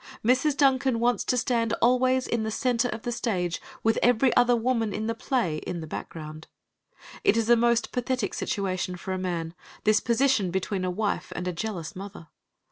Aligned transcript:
Mrs. 0.25 0.57
Duncan 0.57 0.99
wants 0.99 1.23
to 1.25 1.37
stand 1.37 1.73
always 1.79 2.25
in 2.25 2.41
the 2.41 2.49
centre 2.49 2.87
of 2.89 3.03
the 3.03 3.11
stage, 3.11 3.61
with 3.83 3.99
every 4.01 4.35
other 4.35 4.55
woman 4.55 4.93
in 4.93 5.05
the 5.05 5.13
play 5.13 5.57
in 5.57 5.79
the 5.79 5.85
background. 5.85 6.47
It 7.23 7.37
is 7.37 7.51
a 7.51 7.55
most 7.55 7.91
pathetic 7.91 8.33
situation 8.33 8.95
for 8.95 9.13
a 9.13 9.19
man, 9.19 9.53
this 9.83 9.99
position 9.99 10.49
between 10.49 10.83
a 10.83 10.89
wife 10.89 11.31
and 11.35 11.47
a 11.47 11.53
jealous 11.53 11.95
mother. 11.95 12.29